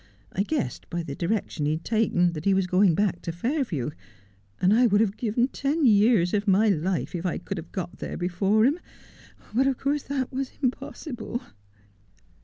I 0.31 0.41
guessed 0.41 0.89
by 0.89 1.03
the 1.03 1.13
direction 1.13 1.67
he 1.67 1.73
had 1.73 1.85
taken 1.85 2.31
that 2.33 2.45
he 2.45 2.55
was 2.55 2.65
going 2.65 2.95
back 2.95 3.21
to 3.21 3.31
Fair 3.31 3.63
view, 3.63 3.91
and 4.59 4.73
I 4.73 4.87
would 4.87 4.99
have 4.99 5.15
given 5.15 5.47
ten 5.49 5.85
years 5.85 6.33
of 6.33 6.47
my 6.47 6.69
life 6.69 7.13
if 7.13 7.23
I 7.23 7.37
could 7.37 7.59
have 7.59 7.71
got 7.71 7.99
there 7.99 8.17
before 8.17 8.65
him; 8.65 8.79
but 9.53 9.67
of 9.67 9.77
course 9.77 10.01
that 10.01 10.31
was 10.33 10.53
impossible.' 10.63 11.43